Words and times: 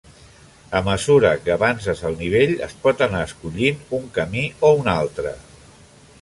A 0.77 0.79
mesura 0.85 1.33
que 1.43 1.53
avances 1.55 2.01
el 2.09 2.17
nivell 2.21 2.55
es 2.69 2.73
pot 2.87 3.05
anar 3.07 3.21
escollint 3.27 3.85
un 3.99 4.09
camí 4.17 4.43
o 4.57 4.73
un 4.83 4.91
altre. 4.97 5.37